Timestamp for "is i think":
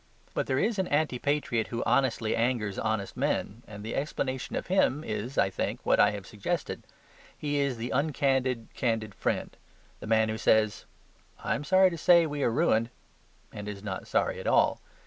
5.03-5.79